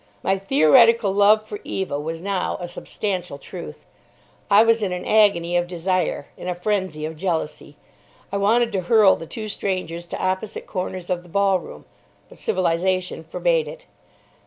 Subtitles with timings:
[0.23, 3.85] My theoretical love for Eva was now a substantial truth.
[4.49, 7.77] I was in an agony of desire, in a frenzy of jealousy.
[8.31, 11.85] I wanted to hurl the two strangers to opposite corners of the ballroom,
[12.29, 13.85] but civilisation forbade it.